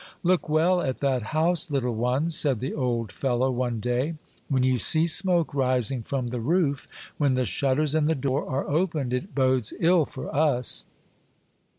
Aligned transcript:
Look 0.23 0.49
well 0.49 0.81
at 0.81 0.97
that 1.01 1.21
house, 1.29 1.69
little 1.69 1.93
one," 1.93 2.31
said 2.31 2.59
the 2.59 2.73
old 2.73 3.11
fellow 3.11 3.51
one 3.51 3.79
day;'' 3.79 4.15
when 4.49 4.63
you 4.63 4.79
see 4.79 5.05
smoke 5.05 5.53
rising 5.53 6.01
from 6.01 6.29
the 6.29 6.39
roof, 6.39 6.87
when 7.19 7.35
the 7.35 7.45
shutters 7.45 7.93
and 7.93 8.07
the 8.07 8.15
door 8.15 8.49
are 8.49 8.67
opened, 8.67 9.13
it 9.13 9.35
bodes 9.35 9.73
ill 9.79 10.05
for 10.05 10.35
us." 10.35 10.85